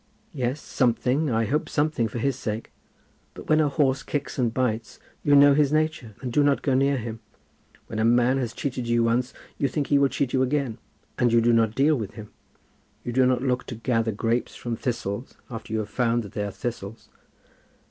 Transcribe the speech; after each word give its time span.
"Yes, 0.33 0.59
something, 0.59 1.29
I 1.29 1.45
hope 1.45 1.69
something, 1.69 2.07
for 2.07 2.17
his 2.17 2.35
sake." 2.35 2.71
"But 3.35 3.47
when 3.47 3.59
a 3.59 3.69
horse 3.69 4.01
kicks 4.01 4.39
and 4.39 4.51
bites, 4.51 4.99
you 5.23 5.35
know 5.35 5.53
his 5.53 5.71
nature 5.71 6.15
and 6.21 6.33
do 6.33 6.43
not 6.43 6.63
go 6.63 6.73
near 6.73 6.97
him. 6.97 7.19
When 7.85 7.99
a 7.99 8.03
man 8.03 8.39
has 8.39 8.53
cheated 8.55 8.87
you 8.87 9.03
once, 9.03 9.31
you 9.59 9.67
think 9.67 9.85
he 9.85 9.99
will 9.99 10.09
cheat 10.09 10.33
you 10.33 10.41
again, 10.41 10.79
and 11.19 11.31
you 11.31 11.39
do 11.39 11.53
not 11.53 11.75
deal 11.75 11.95
with 11.97 12.15
him. 12.15 12.31
You 13.03 13.13
do 13.13 13.27
not 13.27 13.43
look 13.43 13.67
to 13.67 13.75
gather 13.75 14.11
grapes 14.11 14.55
from 14.55 14.75
thistles, 14.75 15.35
after 15.51 15.71
you 15.71 15.77
have 15.77 15.89
found 15.89 16.23
that 16.23 16.31
they 16.31 16.45
are 16.45 16.49
thistles." 16.51 17.09